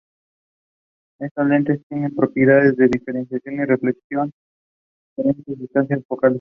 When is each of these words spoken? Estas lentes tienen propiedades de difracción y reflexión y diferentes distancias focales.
Estas 1.19 1.47
lentes 1.47 1.79
tienen 1.87 2.15
propiedades 2.15 2.75
de 2.75 2.87
difracción 2.89 3.53
y 3.59 3.65
reflexión 3.65 4.31
y 5.15 5.21
diferentes 5.21 5.59
distancias 5.59 6.03
focales. 6.07 6.29